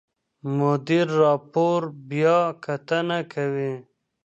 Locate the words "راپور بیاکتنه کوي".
1.21-3.73